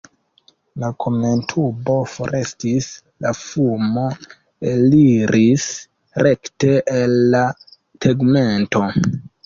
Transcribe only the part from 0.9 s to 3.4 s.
kamentubo forestis, la